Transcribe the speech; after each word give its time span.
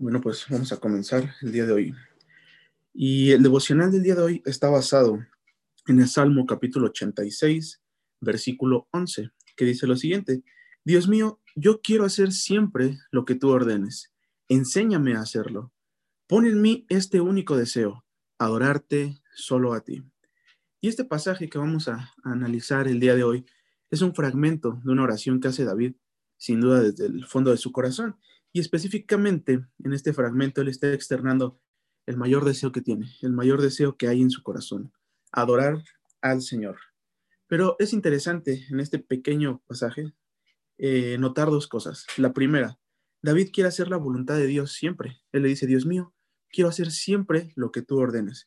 Bueno, 0.00 0.20
pues 0.20 0.46
vamos 0.48 0.70
a 0.70 0.76
comenzar 0.76 1.34
el 1.42 1.50
día 1.50 1.66
de 1.66 1.72
hoy. 1.72 1.94
Y 2.94 3.32
el 3.32 3.42
devocional 3.42 3.90
del 3.90 4.04
día 4.04 4.14
de 4.14 4.22
hoy 4.22 4.42
está 4.46 4.70
basado 4.70 5.18
en 5.88 6.00
el 6.00 6.06
Salmo 6.06 6.46
capítulo 6.46 6.86
86, 6.86 7.82
versículo 8.20 8.86
11, 8.92 9.30
que 9.56 9.64
dice 9.64 9.88
lo 9.88 9.96
siguiente, 9.96 10.44
Dios 10.84 11.08
mío, 11.08 11.40
yo 11.56 11.80
quiero 11.80 12.04
hacer 12.04 12.30
siempre 12.30 12.96
lo 13.10 13.24
que 13.24 13.34
tú 13.34 13.48
ordenes. 13.48 14.12
Enséñame 14.48 15.16
a 15.16 15.22
hacerlo. 15.22 15.72
Pon 16.28 16.46
en 16.46 16.62
mí 16.62 16.86
este 16.88 17.20
único 17.20 17.56
deseo, 17.56 18.04
adorarte 18.38 19.20
solo 19.34 19.74
a 19.74 19.80
ti. 19.80 20.04
Y 20.80 20.86
este 20.86 21.04
pasaje 21.04 21.48
que 21.48 21.58
vamos 21.58 21.88
a, 21.88 22.14
analizar 22.22 22.86
el 22.86 23.00
día 23.00 23.16
de 23.16 23.24
hoy 23.24 23.46
es 23.90 24.02
un 24.02 24.14
fragmento 24.14 24.80
de 24.84 24.92
una 24.92 25.02
oración 25.02 25.40
que 25.40 25.48
hace 25.48 25.64
David, 25.64 25.96
sin 26.36 26.60
duda 26.60 26.82
desde 26.82 27.06
el 27.06 27.26
fondo 27.26 27.50
de 27.50 27.56
su 27.56 27.72
corazón. 27.72 28.16
Y 28.58 28.60
específicamente 28.60 29.64
en 29.84 29.92
este 29.92 30.12
fragmento 30.12 30.62
él 30.62 30.66
está 30.66 30.92
externando 30.92 31.60
el 32.06 32.16
mayor 32.16 32.44
deseo 32.44 32.72
que 32.72 32.80
tiene, 32.80 33.08
el 33.22 33.32
mayor 33.32 33.62
deseo 33.62 33.96
que 33.96 34.08
hay 34.08 34.20
en 34.20 34.32
su 34.32 34.42
corazón, 34.42 34.92
adorar 35.30 35.84
al 36.22 36.42
Señor. 36.42 36.76
Pero 37.46 37.76
es 37.78 37.92
interesante 37.92 38.66
en 38.68 38.80
este 38.80 38.98
pequeño 38.98 39.62
pasaje 39.68 40.12
eh, 40.76 41.18
notar 41.20 41.50
dos 41.50 41.68
cosas. 41.68 42.04
La 42.16 42.32
primera, 42.32 42.80
David 43.22 43.50
quiere 43.52 43.68
hacer 43.68 43.86
la 43.86 43.96
voluntad 43.96 44.36
de 44.36 44.48
Dios 44.48 44.72
siempre. 44.72 45.22
Él 45.30 45.42
le 45.42 45.50
dice, 45.50 45.68
Dios 45.68 45.86
mío, 45.86 46.12
quiero 46.50 46.68
hacer 46.68 46.90
siempre 46.90 47.52
lo 47.54 47.70
que 47.70 47.82
tú 47.82 47.96
ordenes. 48.00 48.44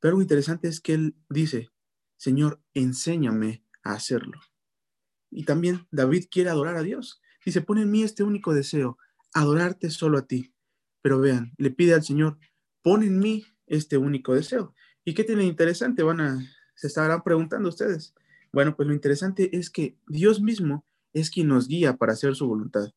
Pero 0.00 0.12
algo 0.12 0.22
interesante 0.22 0.66
es 0.66 0.80
que 0.80 0.94
él 0.94 1.14
dice, 1.28 1.68
Señor, 2.16 2.62
enséñame 2.72 3.66
a 3.82 3.92
hacerlo. 3.92 4.40
Y 5.30 5.44
también 5.44 5.86
David 5.90 6.28
quiere 6.30 6.48
adorar 6.48 6.78
a 6.78 6.82
Dios. 6.82 7.20
Se 7.44 7.60
pone 7.60 7.82
en 7.82 7.90
mí 7.90 8.02
este 8.02 8.22
único 8.22 8.54
deseo, 8.54 8.96
adorarte 9.32 9.90
solo 9.90 10.18
a 10.18 10.26
ti. 10.26 10.52
Pero 11.02 11.20
vean, 11.20 11.52
le 11.58 11.70
pide 11.70 11.94
al 11.94 12.04
Señor, 12.04 12.38
pon 12.82 13.02
en 13.02 13.18
mí 13.18 13.44
este 13.66 13.96
único 13.96 14.34
deseo. 14.34 14.74
¿Y 15.04 15.14
qué 15.14 15.24
tiene 15.24 15.44
interesante? 15.44 16.02
Van 16.02 16.20
a, 16.20 16.40
se 16.74 16.86
estarán 16.86 17.22
preguntando 17.22 17.68
ustedes. 17.68 18.14
Bueno, 18.52 18.76
pues 18.76 18.86
lo 18.86 18.94
interesante 18.94 19.56
es 19.56 19.70
que 19.70 19.96
Dios 20.06 20.40
mismo 20.40 20.84
es 21.12 21.30
quien 21.30 21.48
nos 21.48 21.68
guía 21.68 21.96
para 21.96 22.12
hacer 22.12 22.34
su 22.34 22.46
voluntad. 22.46 22.92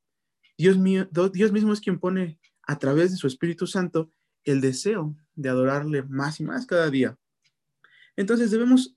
Dios, 0.58 0.78
mío, 0.78 1.08
Dios 1.34 1.52
mismo 1.52 1.74
es 1.74 1.82
quien 1.82 2.00
pone 2.00 2.40
a 2.64 2.80
través 2.80 3.12
de 3.12 3.18
su 3.18 3.28
Espíritu 3.28 3.68
Santo 3.68 4.12
el 4.44 4.62
deseo 4.62 5.16
de 5.36 5.50
adorarle 5.50 6.04
más 6.04 6.40
y 6.40 6.44
más 6.44 6.66
cada 6.66 6.90
día. 6.90 7.18
Entonces 8.16 8.52
debemos 8.52 8.96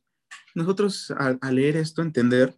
nosotros 0.55 1.13
al 1.17 1.55
leer 1.55 1.77
esto 1.77 2.03
entender 2.03 2.57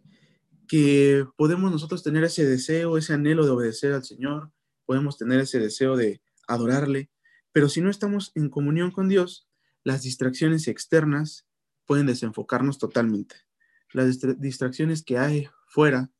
que 0.67 1.25
podemos 1.35 1.71
nosotros 1.71 2.03
tener 2.03 2.23
ese 2.23 2.45
deseo, 2.45 2.97
ese 2.97 3.13
anhelo 3.13 3.45
de 3.45 3.51
obedecer 3.51 3.93
al 3.93 4.03
Señor, 4.03 4.51
podemos 4.91 5.17
tener 5.17 5.39
ese 5.39 5.57
deseo 5.57 5.95
de 5.95 6.21
adorarle, 6.49 7.09
pero 7.53 7.69
si 7.69 7.79
no 7.79 7.89
estamos 7.89 8.33
en 8.35 8.49
comunión 8.49 8.91
con 8.91 9.07
Dios, 9.07 9.47
las 9.85 10.01
distracciones 10.01 10.67
externas 10.67 11.47
pueden 11.85 12.07
desenfocarnos 12.07 12.77
totalmente. 12.77 13.37
Las 13.93 14.19
distracciones 14.37 15.01
que 15.01 15.17
hay 15.17 15.47
fuera 15.65 16.11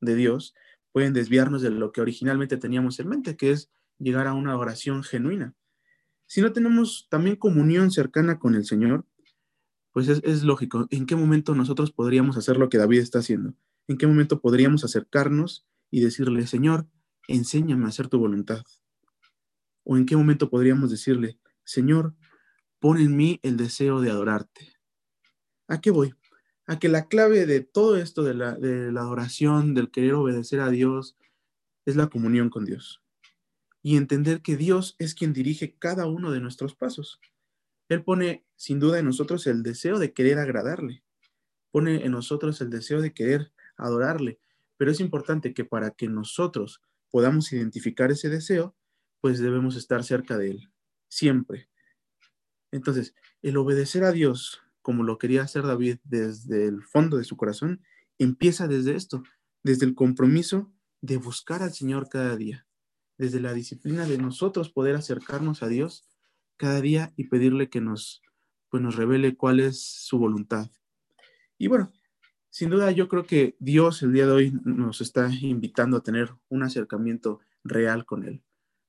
de 0.00 0.14
Dios 0.14 0.54
pueden 0.90 1.12
desviarnos 1.12 1.60
de 1.60 1.68
lo 1.68 1.92
que 1.92 2.00
originalmente 2.00 2.56
teníamos 2.56 2.98
en 2.98 3.10
mente, 3.10 3.36
que 3.36 3.50
es 3.50 3.70
llegar 3.98 4.26
a 4.26 4.32
una 4.32 4.56
oración 4.56 5.02
genuina. 5.02 5.54
Si 6.26 6.40
no 6.40 6.54
tenemos 6.54 7.08
también 7.10 7.36
comunión 7.36 7.90
cercana 7.90 8.38
con 8.38 8.54
el 8.54 8.64
Señor, 8.64 9.04
pues 9.92 10.08
es, 10.08 10.44
lógico, 10.44 10.86
¿en 10.88 11.04
qué 11.04 11.14
momento 11.14 11.54
nosotros 11.54 11.92
podríamos 11.92 12.38
hacer 12.38 12.56
lo 12.56 12.70
que 12.70 12.78
David 12.78 13.00
está 13.00 13.18
haciendo? 13.18 13.52
¿En 13.86 13.98
qué 13.98 14.06
momento 14.06 14.40
podríamos 14.40 14.82
acercarnos 14.82 15.66
y 15.90 16.00
decirle, 16.00 16.46
Señor, 16.46 16.88
enséñame 17.28 17.84
a 17.84 17.88
hacer 17.88 18.08
tu 18.08 18.18
voluntad? 18.18 18.62
¿O 19.84 19.96
en 19.96 20.06
qué 20.06 20.16
momento 20.16 20.50
podríamos 20.50 20.90
decirle, 20.90 21.38
Señor, 21.64 22.14
pon 22.78 22.98
en 22.98 23.16
mí 23.16 23.40
el 23.42 23.56
deseo 23.56 24.00
de 24.00 24.10
adorarte? 24.10 24.76
¿A 25.68 25.80
qué 25.80 25.90
voy? 25.90 26.14
A 26.66 26.78
que 26.78 26.88
la 26.88 27.08
clave 27.08 27.46
de 27.46 27.60
todo 27.60 27.96
esto 27.96 28.22
de 28.22 28.34
la, 28.34 28.54
de 28.54 28.92
la 28.92 29.02
adoración, 29.02 29.74
del 29.74 29.90
querer 29.90 30.14
obedecer 30.14 30.60
a 30.60 30.70
Dios, 30.70 31.16
es 31.84 31.96
la 31.96 32.08
comunión 32.08 32.48
con 32.48 32.64
Dios 32.64 33.04
y 33.84 33.98
entender 33.98 34.40
que 34.40 34.56
Dios 34.56 34.96
es 34.98 35.14
quien 35.14 35.34
dirige 35.34 35.76
cada 35.78 36.06
uno 36.06 36.32
de 36.32 36.40
nuestros 36.40 36.74
pasos. 36.74 37.20
Él 37.90 38.02
pone 38.02 38.42
sin 38.56 38.80
duda 38.80 38.98
en 38.98 39.04
nosotros 39.04 39.46
el 39.46 39.62
deseo 39.62 39.98
de 39.98 40.14
querer 40.14 40.38
agradarle, 40.38 41.04
pone 41.70 42.02
en 42.02 42.12
nosotros 42.12 42.62
el 42.62 42.70
deseo 42.70 43.02
de 43.02 43.12
querer 43.12 43.52
adorarle, 43.76 44.40
pero 44.78 44.90
es 44.90 45.00
importante 45.00 45.52
que 45.52 45.66
para 45.66 45.90
que 45.90 46.08
nosotros 46.08 46.80
podamos 47.14 47.52
identificar 47.52 48.10
ese 48.10 48.28
deseo, 48.28 48.74
pues 49.20 49.38
debemos 49.38 49.76
estar 49.76 50.02
cerca 50.02 50.36
de 50.36 50.50
él, 50.50 50.72
siempre. 51.06 51.70
Entonces, 52.72 53.14
el 53.40 53.56
obedecer 53.56 54.02
a 54.02 54.10
Dios, 54.10 54.62
como 54.82 55.04
lo 55.04 55.16
quería 55.16 55.42
hacer 55.42 55.62
David 55.62 55.98
desde 56.02 56.66
el 56.66 56.82
fondo 56.82 57.16
de 57.16 57.22
su 57.22 57.36
corazón, 57.36 57.84
empieza 58.18 58.66
desde 58.66 58.96
esto, 58.96 59.22
desde 59.62 59.86
el 59.86 59.94
compromiso 59.94 60.72
de 61.02 61.18
buscar 61.18 61.62
al 61.62 61.72
Señor 61.72 62.08
cada 62.08 62.34
día, 62.34 62.66
desde 63.16 63.38
la 63.38 63.52
disciplina 63.52 64.06
de 64.06 64.18
nosotros 64.18 64.72
poder 64.72 64.96
acercarnos 64.96 65.62
a 65.62 65.68
Dios 65.68 66.08
cada 66.56 66.80
día 66.80 67.12
y 67.14 67.28
pedirle 67.28 67.70
que 67.70 67.80
nos, 67.80 68.22
pues 68.70 68.82
nos 68.82 68.96
revele 68.96 69.36
cuál 69.36 69.60
es 69.60 69.80
su 69.80 70.18
voluntad. 70.18 70.68
Y 71.58 71.68
bueno, 71.68 71.92
sin 72.54 72.70
duda 72.70 72.92
yo 72.92 73.08
creo 73.08 73.26
que 73.26 73.56
Dios 73.58 74.00
el 74.04 74.12
día 74.12 74.26
de 74.26 74.32
hoy 74.32 74.52
nos 74.62 75.00
está 75.00 75.28
invitando 75.40 75.96
a 75.96 76.04
tener 76.04 76.30
un 76.48 76.62
acercamiento 76.62 77.40
real 77.64 78.04
con 78.04 78.22
Él. 78.22 78.44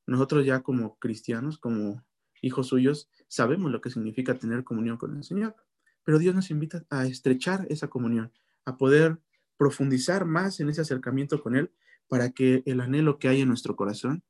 Nosotros 0.05 0.45
ya 0.45 0.61
como 0.61 0.99
cristianos, 0.99 1.57
como 1.57 2.05
hijos 2.43 2.67
suyos, 2.67 3.09
sabemos 3.27 3.71
lo 3.71 3.81
que 3.81 3.89
significa 3.89 4.35
tener 4.35 4.63
comunión 4.63 4.97
con 4.97 5.17
el 5.17 5.23
Señor, 5.23 5.55
pero 6.03 6.19
Dios 6.19 6.35
nos 6.35 6.51
invita 6.51 6.85
a 6.91 7.07
estrechar 7.07 7.65
esa 7.71 7.87
comunión, 7.87 8.31
a 8.65 8.77
poder 8.77 9.19
profundizar 9.57 10.25
más 10.25 10.59
en 10.59 10.69
ese 10.69 10.81
acercamiento 10.81 11.41
con 11.41 11.55
Él 11.55 11.71
para 12.07 12.29
que 12.29 12.61
el 12.67 12.81
anhelo 12.81 13.17
que 13.17 13.29
hay 13.29 13.41
en 13.41 13.47
nuestro 13.47 13.75
corazón, 13.75 14.23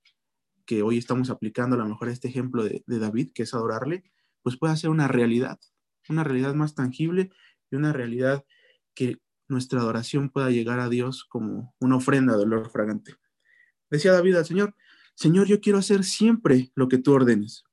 que 0.65 0.81
hoy 0.81 0.97
estamos 0.97 1.29
aplicando 1.29 1.75
a 1.75 1.79
lo 1.79 1.85
mejor 1.85 2.07
este 2.07 2.29
ejemplo 2.29 2.63
de, 2.63 2.85
David, 2.87 3.33
que 3.33 3.43
es 3.43 3.53
adorarle, 3.53 4.05
pues 4.43 4.55
pueda 4.55 4.77
ser 4.77 4.91
una 4.91 5.09
realidad, 5.09 5.59
una 6.07 6.23
realidad 6.23 6.53
más 6.53 6.73
tangible 6.73 7.31
y 7.69 7.75
una 7.75 7.91
realidad 7.91 8.45
que 8.93 9.19
nuestra 9.47 9.79
adoración 9.79 10.29
pueda 10.29 10.49
llegar 10.49 10.79
a 10.79 10.89
Dios 10.89 11.25
como 11.25 11.75
una 11.79 11.97
ofrenda 11.97 12.35
de 12.35 12.43
olor 12.43 12.69
fragante. 12.69 13.15
Decía 13.89 14.11
David 14.11 14.35
al 14.35 14.45
Señor, 14.45 14.75
Señor, 15.15 15.47
yo 15.47 15.61
quiero 15.61 15.77
hacer 15.77 16.03
siempre 16.03 16.71
lo 16.75 16.89
que 16.89 16.97
tú 16.97 17.13
ordenes. 17.13 17.63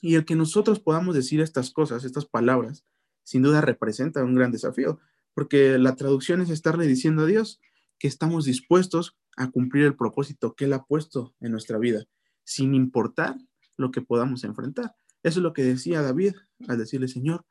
Y 0.00 0.16
el 0.16 0.24
que 0.24 0.34
nosotros 0.34 0.80
podamos 0.80 1.14
decir 1.14 1.40
estas 1.40 1.70
cosas, 1.70 2.04
estas 2.04 2.26
palabras, 2.26 2.84
sin 3.22 3.42
duda 3.42 3.60
representa 3.60 4.24
un 4.24 4.34
gran 4.34 4.52
desafío, 4.52 5.00
porque 5.34 5.78
la 5.78 5.96
traducción 5.96 6.40
es 6.40 6.50
estarle 6.50 6.86
diciendo 6.86 7.22
a 7.22 7.26
Dios 7.26 7.60
que 7.98 8.08
estamos 8.08 8.44
dispuestos 8.44 9.16
a 9.36 9.50
cumplir 9.50 9.84
el 9.84 9.96
propósito 9.96 10.54
que 10.54 10.66
Él 10.66 10.72
ha 10.72 10.84
puesto 10.84 11.34
en 11.40 11.52
nuestra 11.52 11.78
vida, 11.78 12.04
sin 12.44 12.74
importar 12.74 13.36
lo 13.76 13.90
que 13.90 14.02
podamos 14.02 14.44
enfrentar. 14.44 14.94
Eso 15.22 15.40
es 15.40 15.42
lo 15.42 15.52
que 15.52 15.64
decía 15.64 16.02
David 16.02 16.34
al 16.68 16.78
decirle, 16.78 17.08
Señor, 17.08 17.44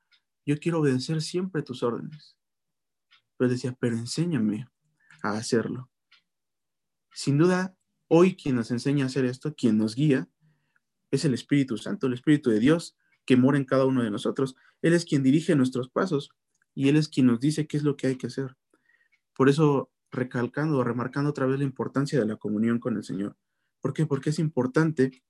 yo 0.45 0.59
quiero 0.59 0.79
obedecer 0.79 1.21
siempre 1.21 1.63
tus 1.63 1.81
órdenes. 1.81 2.35
Pero 3.37 3.49
decía, 3.49 3.75
pero 3.79 3.97
enséñame 3.97 4.67
a 5.21 5.31
hacerlo. 5.31 5.89
Sin 7.11 7.37
duda, 7.37 7.75
hoy 8.07 8.35
quien 8.35 8.55
nos 8.55 8.71
enseña 8.71 9.05
a 9.05 9.07
hacer 9.07 9.25
esto, 9.25 9.53
quien 9.55 9.77
nos 9.77 9.95
guía, 9.95 10.27
es 11.11 11.25
el 11.25 11.33
Espíritu 11.33 11.77
Santo, 11.77 12.07
el 12.07 12.13
Espíritu 12.13 12.49
de 12.49 12.59
Dios 12.59 12.97
que 13.25 13.37
mora 13.37 13.57
en 13.57 13.65
cada 13.65 13.85
uno 13.85 14.03
de 14.03 14.11
nosotros. 14.11 14.55
Él 14.81 14.93
es 14.93 15.05
quien 15.05 15.23
dirige 15.23 15.55
nuestros 15.55 15.89
pasos 15.89 16.31
y 16.73 16.89
Él 16.89 16.97
es 16.97 17.07
quien 17.07 17.27
nos 17.27 17.39
dice 17.39 17.67
qué 17.67 17.77
es 17.77 17.83
lo 17.83 17.95
que 17.95 18.07
hay 18.07 18.17
que 18.17 18.27
hacer. 18.27 18.57
Por 19.35 19.49
eso 19.49 19.91
recalcando 20.11 20.77
o 20.77 20.83
remarcando 20.83 21.29
otra 21.29 21.45
vez 21.45 21.57
la 21.59 21.65
importancia 21.65 22.19
de 22.19 22.25
la 22.25 22.37
comunión 22.37 22.79
con 22.79 22.97
el 22.97 23.03
Señor. 23.03 23.37
¿Por 23.81 23.93
qué? 23.93 24.05
Porque 24.05 24.29
es 24.29 24.39
importante 24.39 25.23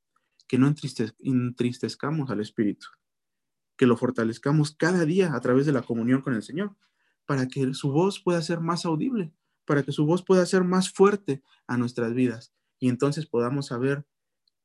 que 0.47 0.57
no 0.57 0.67
entristezcamos 0.67 2.29
al 2.29 2.41
Espíritu, 2.41 2.87
que 3.77 3.87
lo 3.87 3.97
fortalezcamos 3.97 4.75
cada 4.75 5.05
día 5.05 5.33
a 5.33 5.39
través 5.39 5.65
de 5.65 5.71
la 5.71 5.81
comunión 5.81 6.21
con 6.21 6.33
el 6.33 6.43
Señor, 6.43 6.75
para 7.25 7.47
que 7.47 7.73
su 7.73 7.91
voz 7.91 8.19
pueda 8.19 8.41
ser 8.41 8.59
más 8.59 8.85
audible, 8.85 9.33
para 9.65 9.83
que 9.83 9.91
su 9.91 10.05
voz 10.05 10.23
pueda 10.23 10.45
ser 10.45 10.63
más 10.63 10.91
fuerte 10.91 11.41
a 11.67 11.77
nuestras 11.77 12.13
vidas 12.13 12.53
y 12.79 12.89
entonces 12.89 13.25
podamos 13.25 13.67
saber 13.67 14.05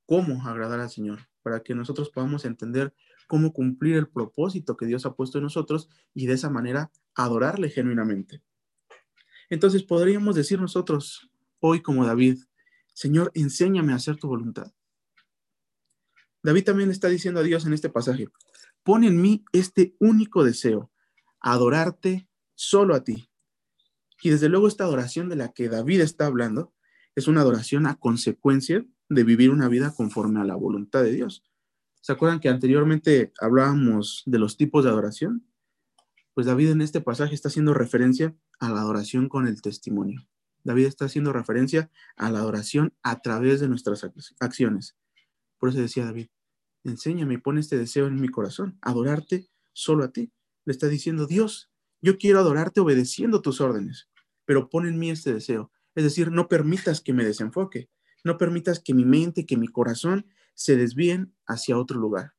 cómo 0.04 0.44
agradar 0.44 0.80
al 0.80 0.90
Señor, 0.90 1.28
para 1.42 1.62
que 1.62 1.74
nosotros 1.74 2.10
podamos 2.10 2.44
entender 2.44 2.92
cómo 3.28 3.52
cumplir 3.52 3.96
el 3.96 4.08
propósito 4.08 4.76
que 4.76 4.86
Dios 4.86 5.06
ha 5.06 5.14
puesto 5.14 5.38
en 5.38 5.44
nosotros 5.44 5.88
y 6.14 6.26
de 6.26 6.34
esa 6.34 6.50
manera 6.50 6.90
adorarle 7.14 7.70
genuinamente. 7.70 8.42
Entonces 9.50 9.82
podríamos 9.82 10.34
decir 10.34 10.60
nosotros 10.60 11.30
hoy 11.60 11.80
como 11.80 12.04
David, 12.04 12.38
Señor, 12.92 13.30
enséñame 13.34 13.92
a 13.92 13.96
hacer 13.96 14.16
tu 14.16 14.26
voluntad. 14.26 14.72
David 16.42 16.64
también 16.64 16.90
está 16.90 17.08
diciendo 17.08 17.40
a 17.40 17.44
Dios 17.44 17.66
en 17.66 17.72
este 17.72 17.88
pasaje, 17.88 18.28
pon 18.82 19.04
en 19.04 19.20
mí 19.20 19.44
este 19.52 19.94
único 20.00 20.42
deseo, 20.42 20.90
adorarte 21.40 22.27
solo 22.58 22.96
a 22.96 23.04
ti. 23.04 23.30
Y 24.20 24.30
desde 24.30 24.48
luego 24.48 24.66
esta 24.66 24.82
adoración 24.82 25.28
de 25.28 25.36
la 25.36 25.52
que 25.52 25.68
David 25.68 26.00
está 26.00 26.26
hablando 26.26 26.74
es 27.14 27.28
una 27.28 27.42
adoración 27.42 27.86
a 27.86 27.94
consecuencia 27.94 28.84
de 29.08 29.24
vivir 29.24 29.50
una 29.50 29.68
vida 29.68 29.94
conforme 29.94 30.40
a 30.40 30.44
la 30.44 30.56
voluntad 30.56 31.04
de 31.04 31.12
Dios. 31.12 31.44
¿Se 32.00 32.12
acuerdan 32.12 32.40
que 32.40 32.48
anteriormente 32.48 33.32
hablábamos 33.40 34.24
de 34.26 34.40
los 34.40 34.56
tipos 34.56 34.82
de 34.82 34.90
adoración? 34.90 35.46
Pues 36.34 36.48
David 36.48 36.70
en 36.70 36.82
este 36.82 37.00
pasaje 37.00 37.34
está 37.34 37.48
haciendo 37.48 37.74
referencia 37.74 38.36
a 38.58 38.70
la 38.70 38.80
adoración 38.80 39.28
con 39.28 39.46
el 39.46 39.62
testimonio. 39.62 40.26
David 40.64 40.86
está 40.86 41.04
haciendo 41.04 41.32
referencia 41.32 41.92
a 42.16 42.30
la 42.32 42.40
adoración 42.40 42.92
a 43.04 43.20
través 43.20 43.60
de 43.60 43.68
nuestras 43.68 44.04
acciones. 44.40 44.96
Por 45.58 45.68
eso 45.68 45.78
decía 45.78 46.04
David, 46.04 46.26
enséñame 46.82 47.34
y 47.34 47.38
pon 47.38 47.58
este 47.58 47.78
deseo 47.78 48.08
en 48.08 48.20
mi 48.20 48.28
corazón, 48.28 48.78
adorarte 48.82 49.48
solo 49.72 50.02
a 50.02 50.10
ti. 50.10 50.32
Le 50.64 50.72
está 50.72 50.88
diciendo, 50.88 51.26
Dios, 51.26 51.70
yo 52.00 52.18
quiero 52.18 52.40
adorarte 52.40 52.80
obedeciendo 52.80 53.42
tus 53.42 53.60
órdenes, 53.60 54.08
pero 54.44 54.68
pon 54.68 54.86
en 54.86 54.98
mí 54.98 55.10
este 55.10 55.32
deseo. 55.32 55.70
Es 55.94 56.04
decir, 56.04 56.30
no 56.30 56.48
permitas 56.48 57.00
que 57.00 57.12
me 57.12 57.24
desenfoque, 57.24 57.90
no 58.24 58.38
permitas 58.38 58.80
que 58.80 58.94
mi 58.94 59.04
mente, 59.04 59.46
que 59.46 59.56
mi 59.56 59.68
corazón 59.68 60.26
se 60.54 60.76
desvíen 60.76 61.34
hacia 61.46 61.78
otro 61.78 61.98
lugar. 61.98 62.34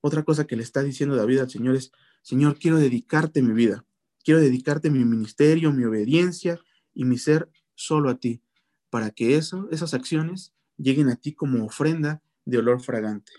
Otra 0.00 0.22
cosa 0.22 0.46
que 0.46 0.56
le 0.56 0.62
está 0.62 0.82
diciendo 0.82 1.16
David 1.16 1.40
al 1.40 1.50
Señor 1.50 1.74
es, 1.74 1.90
Señor, 2.22 2.58
quiero 2.58 2.78
dedicarte 2.78 3.42
mi 3.42 3.52
vida, 3.52 3.84
quiero 4.24 4.40
dedicarte 4.40 4.90
mi 4.90 5.04
ministerio, 5.04 5.72
mi 5.72 5.84
obediencia 5.84 6.60
y 6.94 7.04
mi 7.04 7.18
ser 7.18 7.50
solo 7.74 8.10
a 8.10 8.18
ti, 8.18 8.42
para 8.90 9.10
que 9.10 9.36
eso, 9.36 9.68
esas 9.70 9.94
acciones 9.94 10.52
lleguen 10.76 11.08
a 11.08 11.16
ti 11.16 11.32
como 11.32 11.64
ofrenda 11.64 12.22
de 12.44 12.58
olor 12.58 12.80
fragante. 12.80 13.32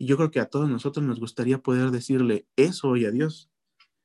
Y 0.00 0.06
yo 0.06 0.16
creo 0.16 0.30
que 0.30 0.40
a 0.40 0.46
todos 0.46 0.70
nosotros 0.70 1.04
nos 1.04 1.20
gustaría 1.20 1.58
poder 1.58 1.90
decirle 1.90 2.48
eso 2.56 2.88
hoy 2.88 3.04
a 3.04 3.10
Dios. 3.10 3.50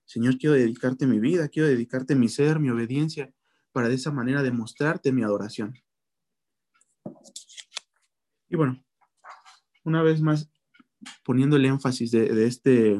Señor, 0.03 0.37
quiero 0.37 0.53
dedicarte 0.53 1.07
mi 1.07 1.21
vida, 1.21 1.47
quiero 1.47 1.69
dedicarte 1.69 2.15
mi 2.15 2.27
ser, 2.27 2.59
mi 2.59 2.69
obediencia, 2.69 3.33
para 3.71 3.87
de 3.87 3.95
esa 3.95 4.11
manera 4.11 4.43
demostrarte 4.43 5.13
mi 5.13 5.23
adoración. 5.23 5.73
Y 8.49 8.57
bueno, 8.57 8.83
una 9.85 10.03
vez 10.03 10.19
más, 10.19 10.49
poniendo 11.23 11.55
el 11.55 11.63
énfasis 11.63 12.11
de, 12.11 12.45
este 12.45 12.99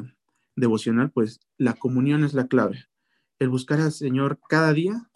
devocional, 0.54 1.10
pues 1.10 1.40
la 1.58 1.74
comunión 1.74 2.24
es 2.24 2.32
la 2.32 2.46
clave. 2.46 2.86
El 3.38 3.50
buscar 3.50 3.78
al 3.78 3.92
Señor 3.92 4.40
cada 4.48 4.72
día 4.72 5.10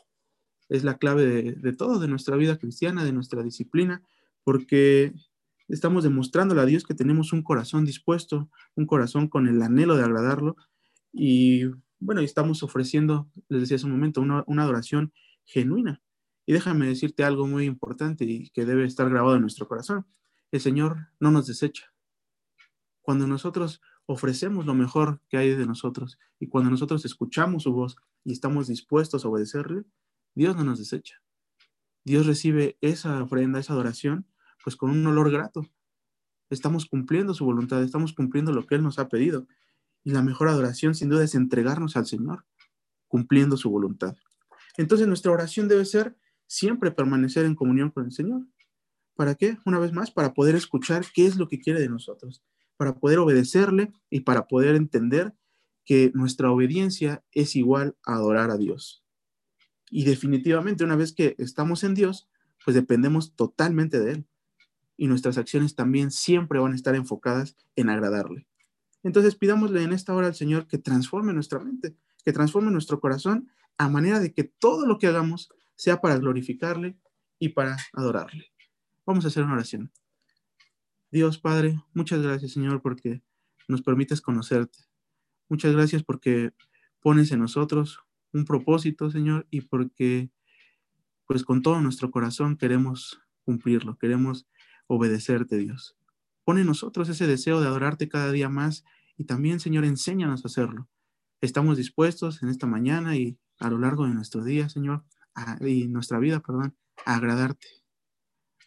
es 0.68 0.84
la 0.84 0.98
clave 0.98 1.24
de, 1.24 1.52
de, 1.52 1.72
todo, 1.72 1.98
de 1.98 2.08
nuestra 2.08 2.36
vida 2.36 2.58
cristiana, 2.58 3.04
de 3.04 3.12
nuestra 3.12 3.42
disciplina, 3.42 4.02
porque 4.44 5.14
estamos 5.70 6.04
demostrándole 6.04 6.60
a 6.60 6.66
Dios 6.66 6.84
que 6.84 6.94
tenemos 6.94 7.32
un 7.32 7.42
corazón 7.42 7.84
dispuesto, 7.84 8.50
un 8.74 8.86
corazón 8.86 9.28
con 9.28 9.48
el 9.48 9.62
anhelo 9.62 9.96
de 9.96 10.04
agradarlo 10.04 10.56
y 11.12 11.64
bueno, 11.98 12.20
estamos 12.22 12.62
ofreciendo, 12.62 13.30
les 13.48 13.60
decía 13.60 13.76
hace 13.76 13.86
un 13.86 13.92
momento, 13.92 14.20
una, 14.20 14.42
una 14.46 14.62
adoración 14.62 15.12
genuina. 15.44 16.02
Y 16.46 16.52
déjame 16.52 16.86
decirte 16.86 17.24
algo 17.24 17.46
muy 17.46 17.66
importante 17.66 18.24
y 18.24 18.50
que 18.50 18.64
debe 18.64 18.84
estar 18.84 19.08
grabado 19.10 19.36
en 19.36 19.42
nuestro 19.42 19.68
corazón. 19.68 20.06
El 20.50 20.60
Señor 20.60 21.08
no 21.20 21.30
nos 21.30 21.46
desecha. 21.46 21.92
Cuando 23.02 23.26
nosotros 23.26 23.80
ofrecemos 24.06 24.66
lo 24.66 24.74
mejor 24.74 25.20
que 25.28 25.36
hay 25.36 25.54
de 25.54 25.66
nosotros 25.66 26.18
y 26.40 26.48
cuando 26.48 26.70
nosotros 26.70 27.04
escuchamos 27.04 27.64
su 27.64 27.72
voz 27.72 27.96
y 28.24 28.32
estamos 28.32 28.66
dispuestos 28.66 29.24
a 29.24 29.28
obedecerle, 29.28 29.84
Dios 30.34 30.56
no 30.56 30.64
nos 30.64 30.78
desecha. 30.78 31.22
Dios 32.04 32.26
recibe 32.26 32.78
esa 32.80 33.22
ofrenda, 33.22 33.60
esa 33.60 33.74
adoración, 33.74 34.26
pues 34.62 34.76
con 34.76 34.90
un 34.90 35.06
olor 35.06 35.30
grato. 35.30 35.66
Estamos 36.50 36.86
cumpliendo 36.86 37.34
su 37.34 37.44
voluntad, 37.44 37.82
estamos 37.82 38.12
cumpliendo 38.12 38.52
lo 38.52 38.66
que 38.66 38.74
Él 38.74 38.82
nos 38.82 38.98
ha 38.98 39.08
pedido. 39.08 39.46
Y 40.02 40.10
la 40.10 40.22
mejor 40.22 40.48
adoración 40.48 40.94
sin 40.94 41.08
duda 41.08 41.24
es 41.24 41.34
entregarnos 41.34 41.96
al 41.96 42.06
Señor, 42.06 42.44
cumpliendo 43.06 43.56
su 43.56 43.70
voluntad. 43.70 44.16
Entonces 44.76 45.06
nuestra 45.06 45.32
oración 45.32 45.68
debe 45.68 45.84
ser 45.84 46.16
siempre 46.46 46.90
permanecer 46.90 47.44
en 47.44 47.54
comunión 47.54 47.90
con 47.90 48.06
el 48.06 48.12
Señor. 48.12 48.46
¿Para 49.14 49.34
qué? 49.34 49.58
Una 49.66 49.78
vez 49.78 49.92
más, 49.92 50.10
para 50.10 50.32
poder 50.32 50.54
escuchar 50.54 51.04
qué 51.14 51.26
es 51.26 51.36
lo 51.36 51.48
que 51.48 51.60
quiere 51.60 51.80
de 51.80 51.88
nosotros, 51.88 52.42
para 52.76 52.94
poder 52.94 53.18
obedecerle 53.18 53.92
y 54.08 54.20
para 54.20 54.48
poder 54.48 54.74
entender 54.74 55.34
que 55.84 56.10
nuestra 56.14 56.50
obediencia 56.50 57.22
es 57.32 57.54
igual 57.56 57.96
a 58.04 58.14
adorar 58.14 58.50
a 58.50 58.56
Dios. 58.56 59.04
Y 59.90 60.04
definitivamente 60.04 60.84
una 60.84 60.96
vez 60.96 61.12
que 61.12 61.34
estamos 61.38 61.84
en 61.84 61.94
Dios, 61.94 62.28
pues 62.64 62.74
dependemos 62.74 63.34
totalmente 63.34 64.00
de 64.00 64.12
Él. 64.12 64.26
Y 65.00 65.06
nuestras 65.06 65.38
acciones 65.38 65.74
también 65.74 66.10
siempre 66.10 66.58
van 66.58 66.72
a 66.72 66.74
estar 66.74 66.94
enfocadas 66.94 67.56
en 67.74 67.88
agradarle. 67.88 68.46
Entonces 69.02 69.34
pidámosle 69.34 69.82
en 69.82 69.94
esta 69.94 70.14
hora 70.14 70.26
al 70.26 70.34
Señor 70.34 70.66
que 70.66 70.76
transforme 70.76 71.32
nuestra 71.32 71.58
mente, 71.58 71.96
que 72.22 72.34
transforme 72.34 72.70
nuestro 72.70 73.00
corazón 73.00 73.48
a 73.78 73.88
manera 73.88 74.20
de 74.20 74.34
que 74.34 74.44
todo 74.44 74.84
lo 74.84 74.98
que 74.98 75.06
hagamos 75.06 75.48
sea 75.74 76.02
para 76.02 76.18
glorificarle 76.18 76.98
y 77.38 77.48
para 77.48 77.78
adorarle. 77.94 78.52
Vamos 79.06 79.24
a 79.24 79.28
hacer 79.28 79.42
una 79.42 79.54
oración. 79.54 79.90
Dios 81.10 81.38
Padre, 81.38 81.82
muchas 81.94 82.20
gracias 82.20 82.52
Señor 82.52 82.82
porque 82.82 83.22
nos 83.68 83.80
permites 83.80 84.20
conocerte. 84.20 84.80
Muchas 85.48 85.72
gracias 85.72 86.02
porque 86.02 86.52
pones 87.00 87.32
en 87.32 87.38
nosotros 87.38 88.00
un 88.34 88.44
propósito, 88.44 89.10
Señor, 89.10 89.46
y 89.48 89.62
porque 89.62 90.30
pues 91.24 91.42
con 91.42 91.62
todo 91.62 91.80
nuestro 91.80 92.10
corazón 92.10 92.58
queremos 92.58 93.18
cumplirlo, 93.44 93.96
queremos 93.96 94.46
obedecerte, 94.92 95.56
Dios. 95.56 95.96
Pone 96.44 96.62
en 96.62 96.66
nosotros 96.66 97.08
ese 97.08 97.28
deseo 97.28 97.60
de 97.60 97.68
adorarte 97.68 98.08
cada 98.08 98.32
día 98.32 98.48
más 98.48 98.84
y 99.16 99.24
también, 99.24 99.60
Señor, 99.60 99.84
enséñanos 99.84 100.44
a 100.44 100.48
hacerlo. 100.48 100.88
Estamos 101.40 101.76
dispuestos 101.76 102.42
en 102.42 102.48
esta 102.48 102.66
mañana 102.66 103.16
y 103.16 103.38
a 103.60 103.70
lo 103.70 103.78
largo 103.78 104.06
de 104.06 104.14
nuestro 104.14 104.42
día, 104.42 104.68
Señor, 104.68 105.04
y 105.60 105.86
nuestra 105.86 106.18
vida, 106.18 106.40
perdón, 106.40 106.76
a 107.06 107.14
agradarte, 107.14 107.68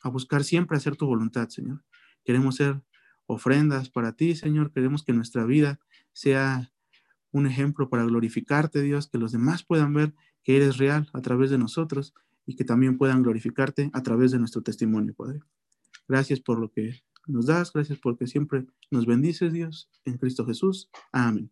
a 0.01 0.09
buscar 0.09 0.45
siempre 0.45 0.77
hacer 0.77 0.95
tu 0.95 1.07
voluntad, 1.07 1.49
Señor. 1.49 1.83
Queremos 2.23 2.55
ser 2.55 2.81
ofrendas 3.25 3.89
para 3.89 4.13
ti, 4.13 4.35
Señor. 4.35 4.71
Queremos 4.71 5.03
que 5.03 5.11
nuestra 5.11 5.43
vida 5.43 5.81
sea 6.13 6.71
un 7.31 7.47
ejemplo 7.47 7.89
para 7.89 8.05
glorificarte, 8.05 8.81
Dios, 8.81 9.09
que 9.09 9.17
los 9.17 9.33
demás 9.33 9.63
puedan 9.63 9.93
ver 9.93 10.13
que 10.41 10.55
eres 10.55 10.77
real 10.77 11.09
a 11.11 11.21
través 11.21 11.49
de 11.49 11.57
nosotros 11.57 12.13
y 12.45 12.55
que 12.55 12.63
también 12.63 12.97
puedan 12.97 13.23
glorificarte 13.23 13.89
a 13.91 14.03
través 14.03 14.31
de 14.31 14.39
nuestro 14.39 14.61
testimonio, 14.61 15.13
Padre. 15.13 15.41
Gracias 16.07 16.39
por 16.39 16.59
lo 16.59 16.71
que 16.71 17.01
nos 17.27 17.45
das, 17.45 17.71
gracias 17.71 17.99
porque 17.99 18.27
siempre 18.27 18.65
nos 18.91 19.05
bendices, 19.05 19.53
Dios, 19.53 19.89
en 20.05 20.17
Cristo 20.17 20.45
Jesús. 20.45 20.89
Amén. 21.11 21.51